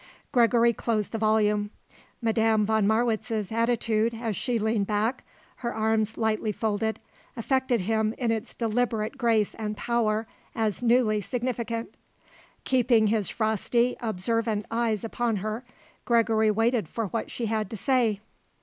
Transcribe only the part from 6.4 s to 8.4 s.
folded, affected him in